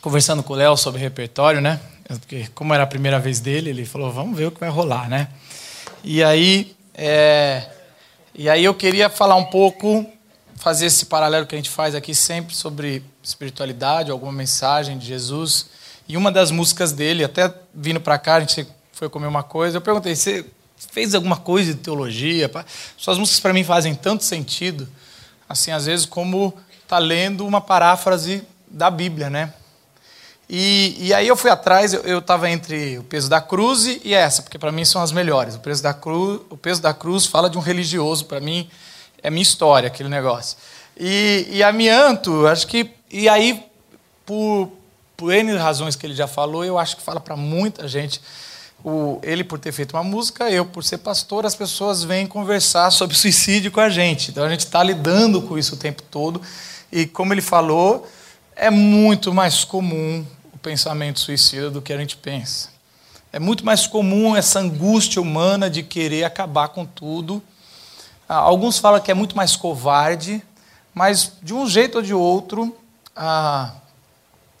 [0.00, 1.80] conversando com o Léo sobre repertório, né?
[2.08, 5.08] Porque como era a primeira vez dele, ele falou, vamos ver o que vai rolar,
[5.08, 5.28] né?
[6.02, 7.68] E aí, é...
[8.34, 10.06] e aí eu queria falar um pouco,
[10.56, 15.66] fazer esse paralelo que a gente faz aqui sempre sobre espiritualidade, alguma mensagem de Jesus.
[16.08, 19.76] E uma das músicas dele, até vindo para cá, a gente foi comer uma coisa,
[19.76, 20.44] eu perguntei, você
[20.76, 22.50] fez alguma coisa de teologia?
[22.96, 24.88] Suas músicas para mim fazem tanto sentido,
[25.48, 26.54] assim, às vezes como
[26.88, 29.54] tá lendo uma paráfrase da Bíblia, né?
[30.52, 34.42] E, e aí eu fui atrás, eu estava entre o peso da cruz e essa,
[34.42, 35.54] porque para mim são as melhores.
[35.54, 38.68] O peso da cruz, o peso da cruz fala de um religioso, para mim
[39.22, 40.58] é minha história aquele negócio.
[40.98, 43.64] E, e Amianto, acho que e aí
[44.26, 44.72] por
[45.16, 48.20] por N razões que ele já falou, eu acho que fala para muita gente.
[48.82, 52.90] O, ele por ter feito uma música, eu por ser pastor, as pessoas vêm conversar
[52.90, 54.32] sobre suicídio com a gente.
[54.32, 56.42] Então a gente está lidando com isso o tempo todo.
[56.90, 58.04] E como ele falou,
[58.56, 60.26] é muito mais comum
[60.62, 62.68] pensamento suicida do que a gente pensa.
[63.32, 67.42] É muito mais comum essa angústia humana de querer acabar com tudo.
[68.28, 70.42] Ah, alguns falam que é muito mais covarde,
[70.92, 72.76] mas de um jeito ou de outro,
[73.14, 73.72] ah,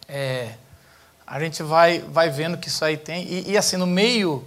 [0.08, 0.50] é,
[1.26, 3.24] a gente vai, vai vendo que isso aí tem.
[3.24, 4.44] E, e, assim, no meio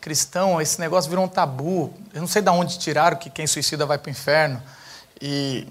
[0.00, 1.92] cristão, esse negócio virou um tabu.
[2.12, 4.62] Eu não sei de onde tiraram que quem suicida vai para o inferno.
[5.20, 5.66] E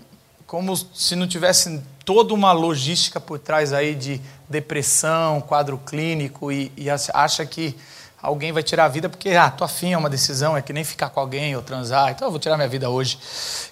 [0.46, 6.72] como se não tivesse toda uma logística por trás aí de depressão, quadro clínico e,
[6.78, 7.76] e acha que
[8.22, 10.86] alguém vai tirar a vida porque, ah, tô afim, é uma decisão, é que nem
[10.86, 13.20] ficar com alguém ou transar, então eu vou tirar minha vida hoje.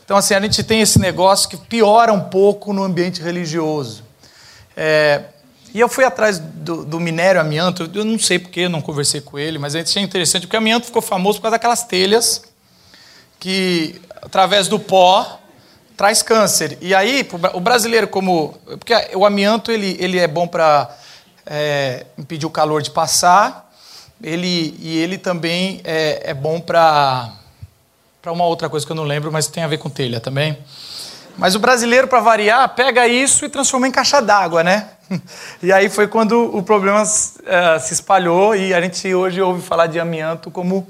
[0.04, 4.04] Então, assim, a gente tem esse negócio que piora um pouco no ambiente religioso.
[4.76, 5.24] É,
[5.74, 9.22] e eu fui atrás do, do, minério amianto, eu não sei porque, eu não conversei
[9.22, 12.44] com ele, mas achei interessante, porque o amianto ficou famoso por causa daquelas telhas
[13.40, 15.40] que, através do pó,
[15.96, 16.78] traz câncer.
[16.82, 18.58] E aí, o brasileiro, como.
[18.66, 20.90] Porque o amianto ele, ele é bom para
[21.46, 23.72] é, impedir o calor de passar,
[24.22, 27.32] ele, e ele também é, é bom para.
[28.28, 30.58] Uma outra coisa que eu não lembro, mas tem a ver com telha também.
[31.38, 34.90] Mas o brasileiro, para variar, pega isso e transforma em caixa d'água, né?
[35.62, 37.06] E aí foi quando o problema uh,
[37.80, 40.88] se espalhou e a gente hoje ouve falar de amianto como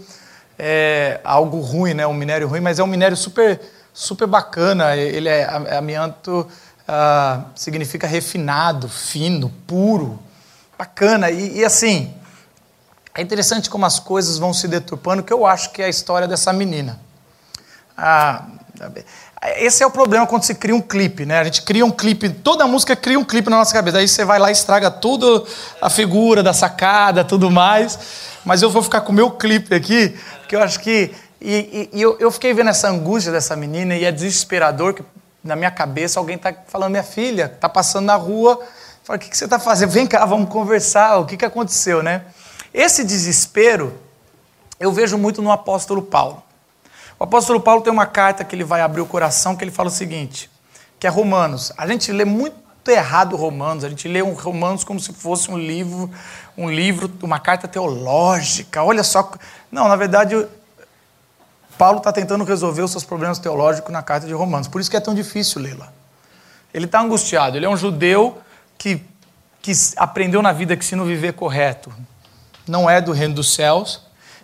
[0.57, 2.07] é, algo ruim, né?
[2.07, 3.59] Um minério ruim, mas é um minério super
[3.95, 4.95] super bacana.
[4.95, 5.45] Ele é
[5.75, 10.19] amianto uh, significa refinado, fino, puro,
[10.77, 11.31] bacana.
[11.31, 12.13] E, e, assim
[13.17, 16.27] é interessante como as coisas vão se deturpando, que eu acho que é a história
[16.27, 16.99] dessa menina.
[17.97, 18.45] Ah,
[19.55, 21.39] esse é o problema quando se cria um clipe, né?
[21.39, 23.99] A gente cria um clipe, toda música cria um clipe na nossa cabeça.
[23.99, 25.47] Aí você vai lá e estraga tudo,
[25.81, 27.97] a figura da sacada, tudo mais.
[28.43, 30.13] Mas eu vou ficar com o meu clipe aqui,
[30.49, 33.95] que eu acho que e, e, e eu, eu, fiquei vendo essa angústia dessa menina
[33.95, 35.03] e é desesperador que
[35.43, 38.59] na minha cabeça alguém está falando, minha filha, está passando na rua,
[39.03, 39.89] fala, o que, que você está fazendo?
[39.89, 42.23] Vem cá, vamos conversar, o que, que aconteceu, né?
[42.73, 43.97] Esse desespero
[44.79, 46.43] eu vejo muito no apóstolo Paulo.
[47.17, 49.87] O apóstolo Paulo tem uma carta que ele vai abrir o coração que ele fala
[49.89, 50.49] o seguinte,
[50.99, 51.71] que é Romanos.
[51.77, 52.55] A gente lê muito
[52.87, 56.09] errado Romanos, a gente lê um Romanos como se fosse um livro,
[56.57, 58.83] um livro, uma carta teológica.
[58.83, 59.31] Olha só,
[59.71, 60.35] não, na verdade
[61.77, 64.67] Paulo está tentando resolver os seus problemas teológicos na carta de Romanos.
[64.67, 65.91] Por isso que é tão difícil lê-la.
[66.73, 67.57] Ele está angustiado.
[67.57, 68.39] Ele é um judeu
[68.77, 69.01] que,
[69.61, 71.93] que aprendeu na vida que se não viver correto,
[72.67, 74.01] não é do reino dos céus.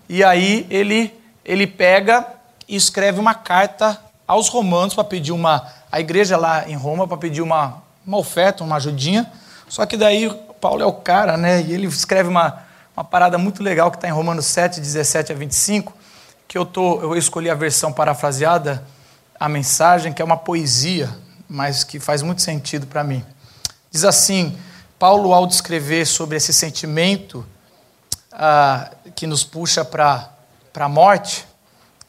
[0.09, 2.25] E aí ele, ele pega
[2.67, 5.67] e escreve uma carta aos romanos para pedir uma.
[5.91, 9.31] A igreja lá em Roma para pedir uma, uma oferta, uma ajudinha.
[9.69, 11.61] Só que daí Paulo é o cara, né?
[11.61, 12.61] E ele escreve uma,
[12.95, 16.00] uma parada muito legal que está em Romanos 7, 17 a 25
[16.51, 18.85] que eu, tô, eu escolhi a versão parafraseada,
[19.39, 21.09] a mensagem, que é uma poesia,
[21.47, 23.23] mas que faz muito sentido para mim.
[23.89, 24.57] Diz assim:
[24.99, 27.45] Paulo, ao descrever sobre esse sentimento
[28.33, 30.29] ah, que nos puxa para
[30.75, 31.47] a morte,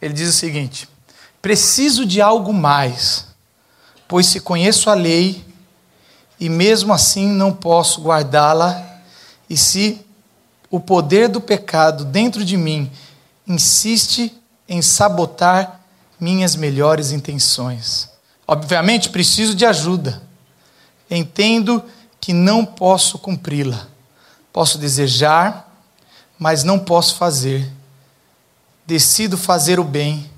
[0.00, 0.88] ele diz o seguinte:
[1.40, 3.28] preciso de algo mais,
[4.08, 5.46] pois se conheço a lei
[6.40, 9.00] e mesmo assim não posso guardá-la,
[9.48, 10.04] e se
[10.68, 12.90] o poder do pecado dentro de mim
[13.52, 14.32] insiste
[14.68, 15.80] em sabotar
[16.18, 18.08] minhas melhores intenções.
[18.46, 20.22] Obviamente, preciso de ajuda.
[21.10, 21.82] Entendo
[22.20, 23.86] que não posso cumpri-la.
[24.52, 25.68] Posso desejar,
[26.38, 27.70] mas não posso fazer.
[28.86, 30.30] Decido fazer o bem,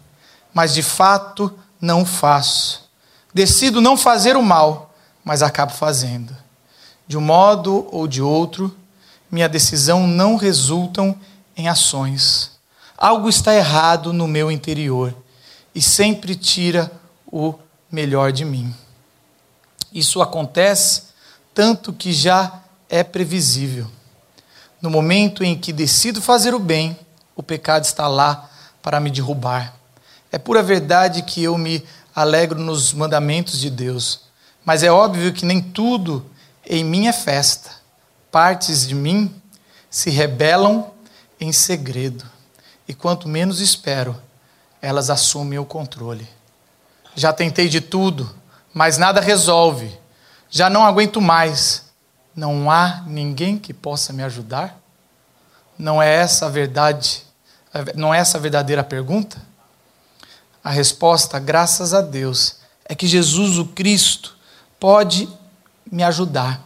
[0.53, 2.89] mas de fato não faço.
[3.33, 4.95] Decido não fazer o mal,
[5.25, 6.37] mas acabo fazendo.
[7.07, 8.75] De um modo ou de outro,
[9.31, 11.17] minha decisão não resultam
[11.57, 12.54] em ações.
[12.97, 15.15] Algo está errado no meu interior
[15.75, 16.91] e sempre tira
[17.27, 17.55] o
[17.91, 18.75] melhor de mim.
[19.93, 21.03] Isso acontece
[21.53, 23.87] tanto que já é previsível.
[24.81, 26.99] No momento em que decido fazer o bem,
[27.35, 28.51] o pecado está lá
[28.83, 29.75] para me derrubar.
[30.31, 31.83] É pura verdade que eu me
[32.15, 34.21] alegro nos mandamentos de Deus,
[34.65, 36.25] mas é óbvio que nem tudo
[36.67, 37.71] em mim é festa.
[38.31, 39.35] Partes de mim
[39.89, 40.91] se rebelam
[41.41, 42.25] em segredo,
[42.87, 44.21] e quanto menos espero,
[44.81, 46.29] elas assumem o controle.
[47.15, 48.35] Já tentei de tudo,
[48.73, 49.91] mas nada resolve.
[50.51, 51.85] Já não aguento mais.
[52.37, 54.79] Não há ninguém que possa me ajudar?
[55.79, 57.23] Não é essa a verdade?
[57.95, 59.41] Não é essa a verdadeira pergunta?
[60.63, 64.37] A resposta, graças a Deus, é que Jesus o Cristo
[64.79, 65.29] pode
[65.91, 66.61] me ajudar.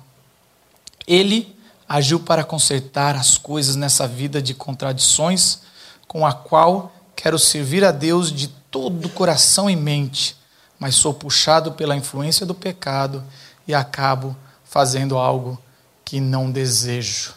[1.06, 1.56] Ele
[1.88, 5.60] agiu para consertar as coisas nessa vida de contradições
[6.08, 10.36] com a qual Quero servir a Deus de todo o coração e mente,
[10.78, 13.24] mas sou puxado pela influência do pecado
[13.66, 15.60] e acabo fazendo algo
[16.04, 17.34] que não desejo.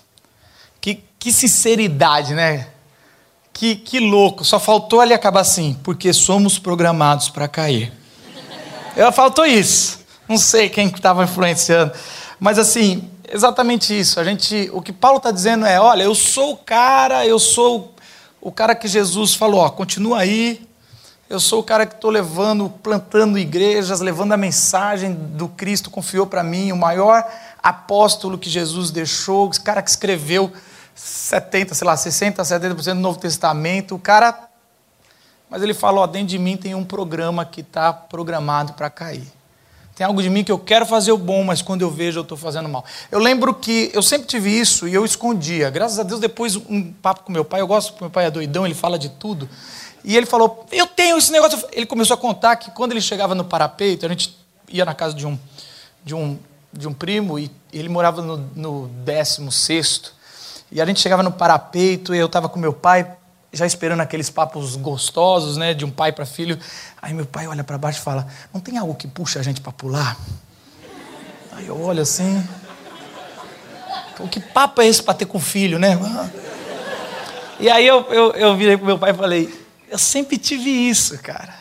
[0.80, 2.68] Que, que sinceridade, né?
[3.52, 4.46] Que, que louco.
[4.46, 7.92] Só faltou ali acabar assim, porque somos programados para cair.
[8.96, 10.02] Eu, faltou isso.
[10.30, 11.92] Não sei quem estava influenciando.
[12.40, 14.20] Mas assim, exatamente isso.
[14.20, 17.96] A gente, o que Paulo está dizendo é: olha, eu sou o cara, eu sou
[18.42, 20.68] o cara que Jesus falou, ó, continua aí,
[21.30, 26.28] eu sou o cara que estou levando, plantando igrejas, levando a mensagem do Cristo, confiou
[26.28, 27.26] para mim, o maior
[27.64, 30.52] apóstolo que Jesus deixou, o cara que escreveu
[30.94, 34.50] 70, sei lá, 60, 70% do Novo Testamento, o cara.
[35.50, 39.32] Mas ele falou, ó, dentro de mim tem um programa que está programado para cair.
[39.96, 42.24] Tem algo de mim que eu quero fazer o bom, mas quando eu vejo eu
[42.24, 42.84] estou fazendo mal.
[43.12, 45.70] Eu lembro que eu sempre tive isso e eu escondia.
[45.70, 48.32] Graças a Deus, depois um papo com meu pai, eu gosto que meu pai é
[48.32, 49.50] doidão, ele fala de tudo.
[50.04, 51.64] E ele falou: Eu tenho esse negócio.
[51.72, 54.36] Ele começou a contar que quando ele chegava no parapeito, a gente
[54.70, 55.38] ia na casa de um,
[56.04, 56.40] de um,
[56.72, 60.14] de um primo e ele morava no, no 16.
[60.72, 63.18] E a gente chegava no parapeito e eu estava com meu pai,
[63.54, 66.58] já esperando aqueles papos gostosos, né, de um pai para filho.
[67.02, 69.60] Aí meu pai olha para baixo e fala: Não tem algo que puxa a gente
[69.60, 70.18] para pular?
[71.52, 72.48] Aí eu olho assim.
[74.20, 75.98] O que papo é esse para ter com filho, né?
[77.60, 81.18] E aí eu, eu, eu virei pro meu pai e falei: Eu sempre tive isso,
[81.20, 81.60] cara.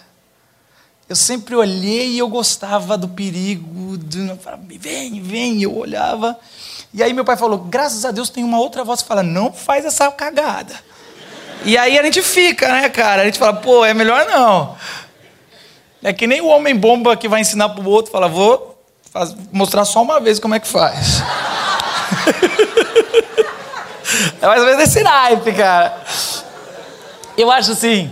[1.09, 3.99] Eu sempre olhei e eu gostava do perigo.
[3.99, 4.21] De,
[4.79, 5.63] vem, vem.
[5.63, 6.39] Eu olhava.
[6.95, 9.53] E aí meu pai falou: Graças a Deus tem uma outra voz que fala: Não
[9.53, 10.91] faz essa cagada.
[11.65, 13.23] E aí a gente fica, né, cara?
[13.23, 14.77] A gente fala, pô, é melhor não.
[16.03, 18.79] É que nem o homem bomba que vai ensinar pro outro, fala, vou
[19.11, 21.21] faz, mostrar só uma vez como é que faz.
[24.41, 26.03] é mais ou menos esse naipe, cara.
[27.37, 28.11] Eu acho assim,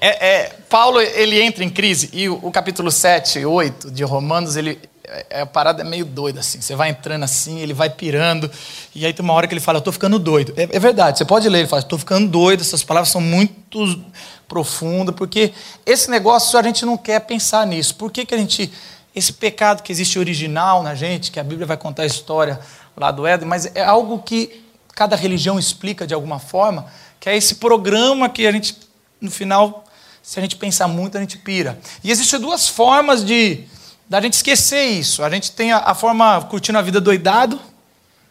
[0.00, 4.02] é, é, Paulo ele entra em crise e o, o capítulo 7 e 8 de
[4.02, 4.80] Romanos, ele,
[5.28, 6.60] é, a parada é meio doida, assim.
[6.60, 8.50] Você vai entrando assim, ele vai pirando,
[8.94, 10.52] e aí tem uma hora que ele fala, eu tô ficando doido.
[10.56, 14.04] É, é verdade, você pode ler, ele fala, estou ficando doido, essas palavras são muito
[14.46, 15.52] profundas, porque
[15.84, 17.94] esse negócio a gente não quer pensar nisso.
[17.96, 18.72] Por que, que a gente.
[19.12, 22.60] Esse pecado que existe original na gente, que a Bíblia vai contar a história
[22.96, 26.86] lá do Éden, mas é algo que cada religião explica de alguma forma,
[27.18, 28.76] que é esse programa que a gente,
[29.20, 29.84] no final,
[30.22, 31.76] se a gente pensar muito, a gente pira.
[32.04, 33.66] E existem duas formas de
[34.10, 35.22] da gente esquecer isso.
[35.22, 37.60] A gente tem a, a, forma curtindo a vida doidado.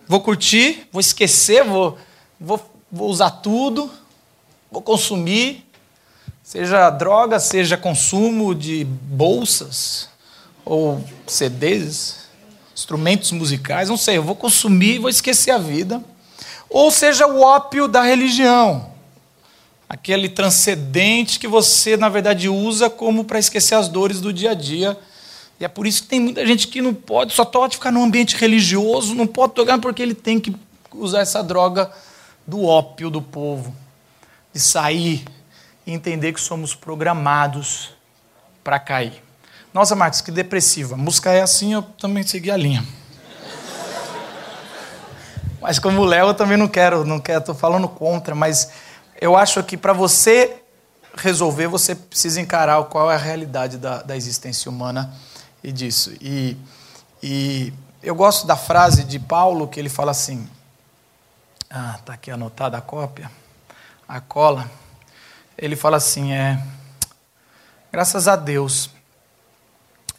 [0.06, 1.98] Vou curtir, vou esquecer, vou,
[2.38, 2.60] vou,
[2.92, 3.90] vou usar tudo,
[4.70, 5.66] vou consumir,
[6.44, 10.10] seja droga, seja consumo de bolsas
[10.66, 12.28] ou CDs,
[12.76, 16.04] instrumentos musicais, não sei, eu vou consumir e vou esquecer a vida.
[16.70, 18.92] Ou seja, o ópio da religião,
[19.88, 24.56] aquele transcendente que você, na verdade, usa como para esquecer as dores do dia a
[24.56, 24.98] dia
[25.60, 28.04] e é por isso que tem muita gente que não pode, só pode ficar num
[28.04, 30.56] ambiente religioso, não pode tocar porque ele tem que
[30.94, 31.92] usar essa droga
[32.48, 33.76] do ópio do povo,
[34.54, 35.26] de sair
[35.86, 37.92] e entender que somos programados
[38.64, 39.22] para cair.
[39.74, 40.96] Nossa, Marcos, que depressiva.
[40.96, 42.84] A música é assim, eu também segui a linha.
[45.62, 48.72] Mas como Léo, eu também não quero, não quero, estou falando contra, mas
[49.20, 50.56] eu acho que para você
[51.16, 55.14] resolver, você precisa encarar qual é a realidade da, da existência humana
[55.64, 56.14] e disso.
[56.22, 56.58] E,
[57.22, 60.50] e eu gosto da frase de Paulo que ele fala assim:
[61.70, 63.32] Ah, tá aqui anotada a cópia,
[64.08, 64.70] a cola.
[65.62, 66.58] Ele fala assim, é,
[67.92, 68.90] graças a Deus,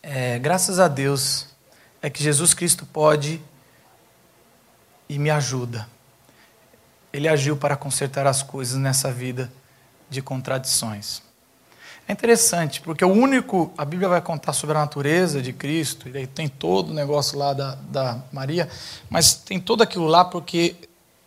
[0.02, 1.46] é, graças a Deus
[2.02, 3.40] é que Jesus Cristo pode
[5.08, 5.88] e me ajuda.
[7.10, 9.50] Ele agiu para consertar as coisas nessa vida
[10.10, 11.22] de contradições.
[12.10, 13.72] É interessante, porque o único.
[13.78, 17.38] A Bíblia vai contar sobre a natureza de Cristo, e aí tem todo o negócio
[17.38, 18.68] lá da, da Maria,
[19.08, 20.74] mas tem todo aquilo lá porque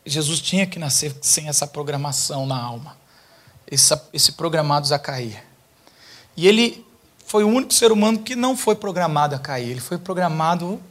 [0.06, 2.98] Jesus tinha que nascer sem essa programação na alma,
[3.72, 5.42] esse, programados a cair.
[6.36, 6.86] E ele
[7.26, 10.82] foi o único ser humano que não foi programado a cair, ele foi programado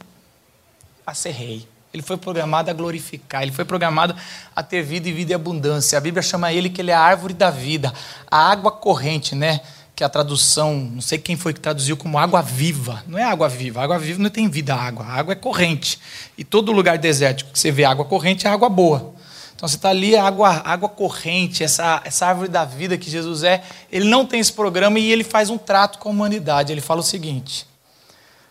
[1.05, 1.67] a ser rei.
[1.93, 4.15] Ele foi programado a glorificar, ele foi programado
[4.55, 5.95] a ter vida e vida e abundância.
[5.95, 7.93] A Bíblia chama ele que ele é a árvore da vida,
[8.31, 9.61] a água corrente, né?
[9.95, 13.03] Que é a tradução, não sei quem foi que traduziu como água viva.
[13.07, 15.05] Não é água viva, água viva não tem vida, água.
[15.05, 15.99] A água é corrente.
[16.37, 19.13] E todo lugar desértico que você vê água corrente é água boa.
[19.55, 23.63] Então você está ali, água, água corrente, essa, essa árvore da vida que Jesus é.
[23.91, 26.71] Ele não tem esse programa e ele faz um trato com a humanidade.
[26.71, 27.67] Ele fala o seguinte: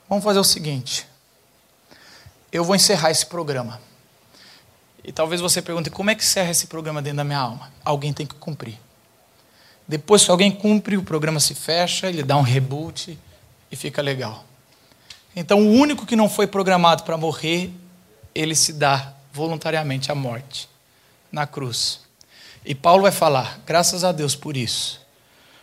[0.08, 1.06] vamos fazer o seguinte
[2.52, 3.80] eu vou encerrar esse programa.
[5.02, 7.72] E talvez você pergunte: como é que encerra esse programa dentro da minha alma?
[7.82, 8.78] Alguém tem que cumprir.
[9.92, 13.18] Depois, se alguém cumpre, o programa se fecha, ele dá um reboot
[13.70, 14.42] e fica legal.
[15.36, 17.70] Então, o único que não foi programado para morrer,
[18.34, 20.66] ele se dá voluntariamente à morte
[21.30, 22.00] na cruz.
[22.64, 24.98] E Paulo vai falar: graças a Deus por isso.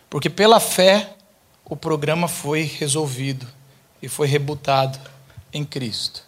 [0.08, 1.12] Porque pela fé,
[1.64, 3.48] o programa foi resolvido
[4.00, 4.96] e foi rebutado
[5.52, 6.22] em Cristo.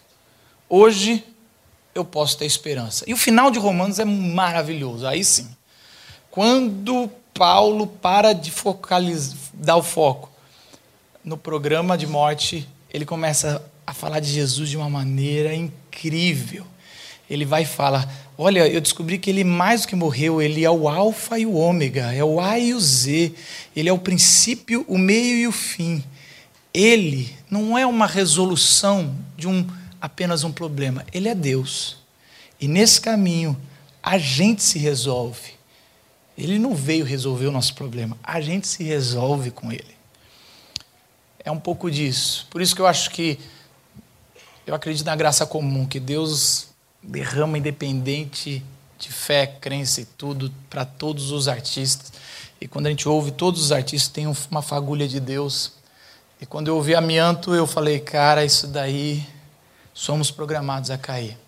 [0.68, 1.24] Hoje
[1.94, 3.04] eu posso ter esperança.
[3.06, 5.56] E o final de Romanos é maravilhoso, aí sim.
[6.32, 10.30] Quando Paulo para de focalizar, dar o foco
[11.24, 16.66] no programa de morte, ele começa a falar de Jesus de uma maneira incrível.
[17.30, 20.88] Ele vai falar: Olha, eu descobri que ele mais do que morreu, ele é o
[20.88, 23.32] Alfa e o Ômega, é o A e o Z,
[23.74, 26.02] ele é o princípio, o meio e o fim.
[26.74, 29.66] Ele não é uma resolução de um
[30.00, 31.98] apenas um problema, ele é Deus.
[32.60, 33.56] E nesse caminho,
[34.02, 35.52] a gente se resolve.
[36.42, 39.96] Ele não veio resolver o nosso problema, a gente se resolve com ele.
[41.38, 42.48] É um pouco disso.
[42.50, 43.38] Por isso que eu acho que
[44.66, 46.66] eu acredito na graça comum, que Deus
[47.00, 48.60] derrama independente
[48.98, 52.12] de fé, crença e tudo para todos os artistas.
[52.60, 55.74] E quando a gente ouve todos os artistas, tem uma fagulha de Deus.
[56.40, 59.24] E quando eu ouvi Amianto, eu falei, cara, isso daí
[59.94, 61.38] somos programados a cair.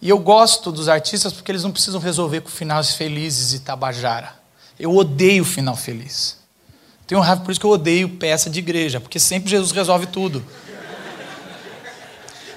[0.00, 4.32] E eu gosto dos artistas porque eles não precisam resolver com finais felizes e tabajara.
[4.78, 6.38] Eu odeio final feliz.
[7.06, 10.44] Tenho raiva, por isso que eu odeio peça de igreja, porque sempre Jesus resolve tudo.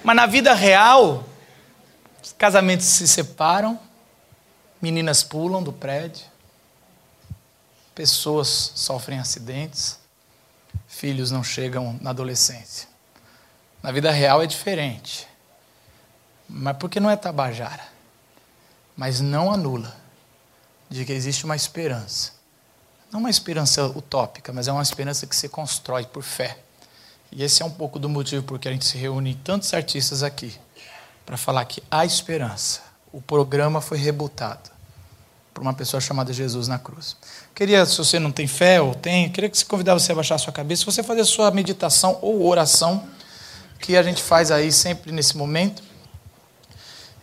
[0.04, 1.24] Mas na vida real,
[2.38, 3.80] casamentos se separam,
[4.82, 6.26] meninas pulam do prédio,
[7.96, 10.00] pessoas sofrem acidentes,
[10.88, 12.90] filhos não chegam na adolescência.
[13.82, 15.28] Na vida real é diferente.
[16.54, 17.84] Mas porque não é tabajara.
[18.96, 19.96] Mas não anula
[20.90, 22.34] de que existe uma esperança.
[23.10, 26.58] Não uma esperança utópica, mas é uma esperança que se constrói por fé.
[27.32, 30.22] E esse é um pouco do motivo por que a gente se reúne tantos artistas
[30.24, 30.54] aqui
[31.26, 32.82] para falar que há esperança.
[33.12, 34.70] O programa foi rebutado
[35.54, 37.16] por uma pessoa chamada Jesus na cruz.
[37.56, 40.36] Queria, se você não tem fé ou tem, queria que se convidar você a baixar
[40.36, 43.08] a sua cabeça, você fazer a sua meditação ou oração
[43.80, 45.82] que a gente faz aí sempre nesse momento,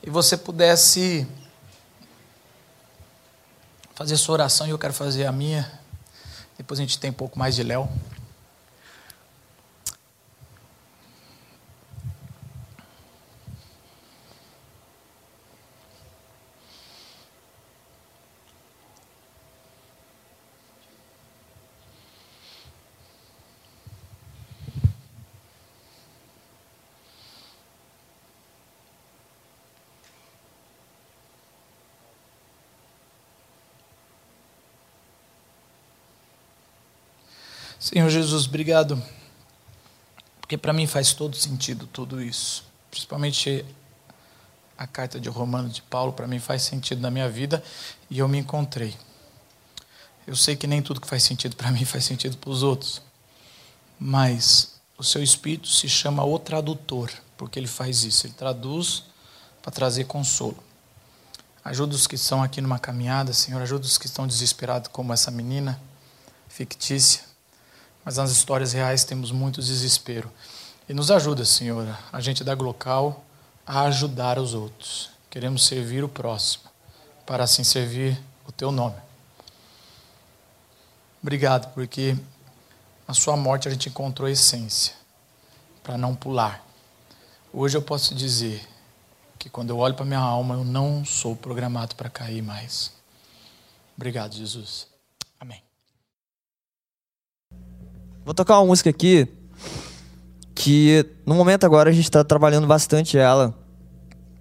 [0.02, 1.26] e você pudesse
[3.94, 5.70] fazer sua oração e eu quero fazer a minha.
[6.56, 7.88] Depois a gente tem um pouco mais de Léo.
[37.80, 39.00] Senhor Jesus, obrigado,
[40.40, 43.64] porque para mim faz todo sentido tudo isso, principalmente
[44.76, 47.62] a carta de Romanos de Paulo, para mim faz sentido na minha vida
[48.10, 48.96] e eu me encontrei.
[50.26, 53.00] Eu sei que nem tudo que faz sentido para mim faz sentido para os outros,
[53.96, 59.04] mas o seu espírito se chama o tradutor, porque ele faz isso, ele traduz
[59.62, 60.58] para trazer consolo.
[61.64, 65.30] Ajuda os que estão aqui numa caminhada, Senhor, ajuda os que estão desesperados, como essa
[65.30, 65.80] menina
[66.48, 67.27] fictícia
[68.04, 70.30] mas nas histórias reais temos muito desespero.
[70.88, 73.24] E nos ajuda, Senhor, a gente da Glocal,
[73.66, 75.10] a ajudar os outros.
[75.30, 76.68] Queremos servir o próximo.
[77.26, 78.96] para assim servir o teu nome.
[81.22, 82.16] Obrigado, porque
[83.06, 84.94] na sua morte a gente encontrou a essência
[85.82, 86.64] para não pular.
[87.52, 88.66] Hoje eu posso dizer
[89.38, 92.92] que quando eu olho para minha alma, eu não sou programado para cair mais.
[93.96, 94.86] Obrigado, Jesus.
[95.38, 95.67] Amém.
[98.28, 99.26] Vou tocar uma música aqui
[100.54, 103.54] que no momento agora a gente está trabalhando bastante ela.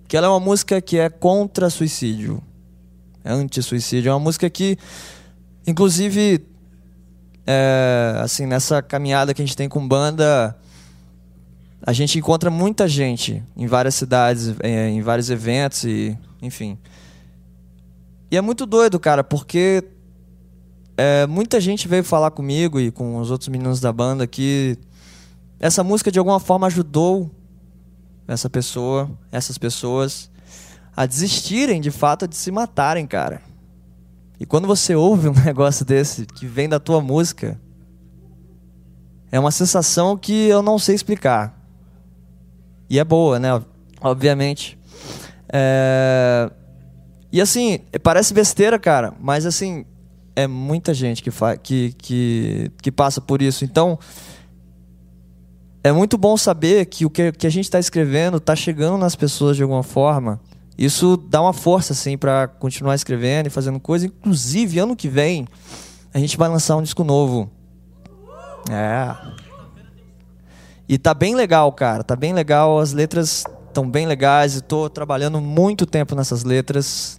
[0.10, 2.44] Que ela é uma música que é contra suicídio
[3.24, 4.10] anti-suicídio.
[4.10, 4.77] É uma música que,
[5.65, 6.46] inclusive,
[7.46, 10.53] é, assim, nessa caminhada que a gente tem com banda,
[11.82, 16.77] a gente encontra muita gente em várias cidades, é, em vários eventos e, enfim.
[18.29, 19.82] E é muito doido, cara, porque
[20.98, 24.77] é, muita gente veio falar comigo e com os outros meninos da banda que
[25.60, 27.30] essa música de alguma forma ajudou
[28.27, 30.30] essa pessoa, essas pessoas
[30.96, 33.42] a desistirem de fato de se matarem, cara.
[34.39, 37.60] E quando você ouve um negócio desse que vem da tua música,
[39.32, 41.56] é uma sensação que eu não sei explicar.
[42.89, 43.62] E é boa, né?
[44.01, 44.80] Obviamente.
[45.50, 46.50] É...
[47.32, 49.86] E assim, parece besteira, cara, mas assim,
[50.38, 53.65] é muita gente que, que, que, que passa por isso.
[53.65, 54.00] Então,
[55.84, 59.15] é muito bom saber que o que, que a gente está escrevendo está chegando nas
[59.15, 60.39] pessoas de alguma forma
[60.77, 64.06] isso dá uma força assim para continuar escrevendo e fazendo coisa.
[64.06, 65.48] Inclusive, ano que vem,
[66.13, 67.50] a gente vai lançar um disco novo.
[68.70, 69.15] É.
[70.88, 72.03] E tá bem legal, cara.
[72.03, 72.77] Tá bem legal.
[72.77, 74.53] As letras estão bem legais.
[74.53, 77.16] Estou trabalhando muito tempo nessas letras.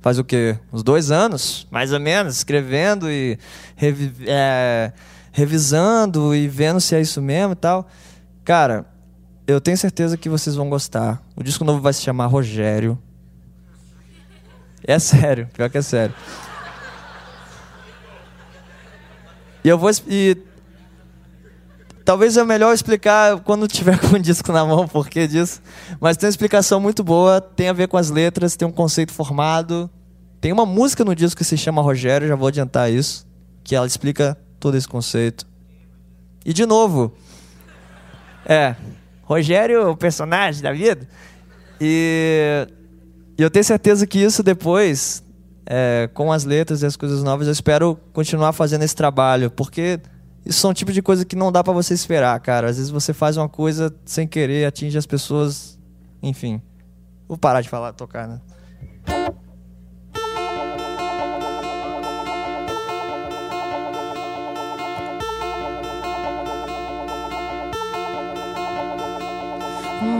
[0.00, 0.58] Faz o quê?
[0.72, 3.38] Uns dois anos, mais ou menos, escrevendo e
[3.76, 4.92] revi é,
[5.32, 7.86] revisando e vendo se é isso mesmo e tal.
[8.44, 8.86] Cara,
[9.46, 11.22] eu tenho certeza que vocês vão gostar.
[11.36, 12.98] O disco novo vai se chamar Rogério.
[14.82, 16.14] É sério, pior que é sério.
[19.62, 19.90] E eu vou.
[20.08, 20.36] E,
[22.10, 25.62] talvez é melhor explicar quando tiver com o disco na mão, porque disso.
[26.00, 29.12] Mas tem uma explicação muito boa, tem a ver com as letras, tem um conceito
[29.12, 29.88] formado.
[30.40, 33.24] Tem uma música no disco que se chama Rogério, já vou adiantar isso,
[33.62, 35.46] que ela explica todo esse conceito.
[36.44, 37.12] E de novo,
[38.44, 38.74] é,
[39.22, 41.06] Rogério, o personagem da vida.
[41.80, 42.66] E,
[43.38, 45.22] e eu tenho certeza que isso depois,
[45.64, 50.00] é, com as letras e as coisas novas, eu espero continuar fazendo esse trabalho, porque
[50.44, 52.68] isso são um tipo de coisa que não dá para você esperar, cara.
[52.68, 55.78] Às vezes você faz uma coisa sem querer, atinge as pessoas,
[56.22, 56.60] enfim.
[57.28, 58.40] Vou parar de falar, tocar, né?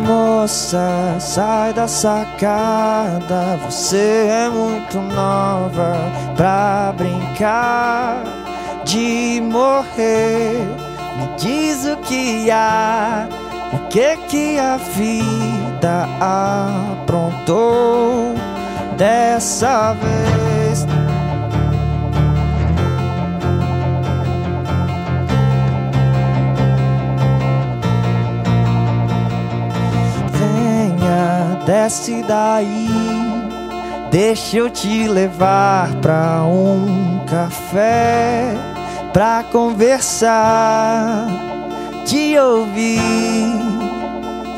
[0.06, 3.56] Moça, sai da sacada.
[3.64, 5.96] Você é muito nova
[6.36, 8.39] pra brincar
[8.90, 10.66] de morrer.
[11.16, 13.28] Me diz o que há,
[13.72, 17.54] o que que a vida aprontou
[18.96, 20.86] dessa vez.
[31.66, 32.88] desce daí.
[34.10, 38.52] Deixa eu te levar pra um café,
[39.12, 41.26] pra conversar,
[42.06, 43.00] te ouvir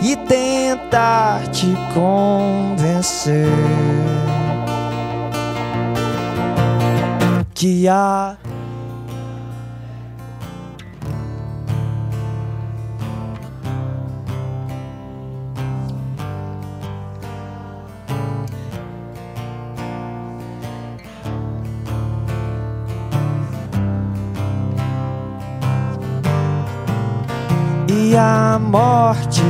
[0.03, 3.47] e tentar te convencer
[7.55, 7.87] que
[28.17, 29.43] a morte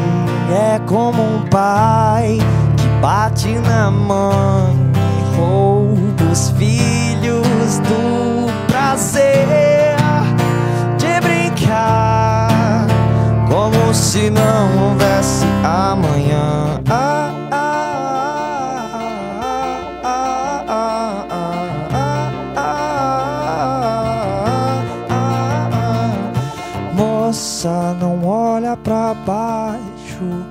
[0.50, 2.38] é como um pai
[2.76, 9.96] que bate na mãe e rouba os filhos do prazer
[10.96, 12.86] de brincar,
[13.48, 16.80] como se não houvesse amanhã.
[28.82, 30.46] pra baixo.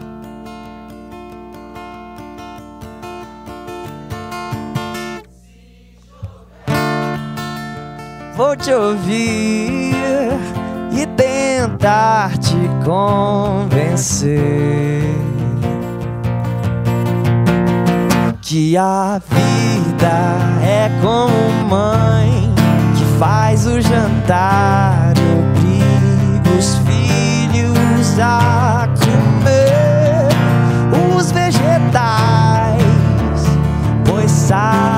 [8.36, 9.94] Vou te ouvir
[10.92, 14.42] e tentar te convencer
[18.42, 22.54] que a vida é como mãe
[22.98, 26.81] que faz o jantar e obriga os
[28.20, 30.28] a comer
[31.16, 32.82] os vegetais,
[34.06, 34.91] pois sabe.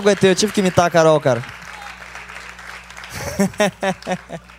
[0.00, 1.42] aguentei, eu tive que imitar a Carol, cara.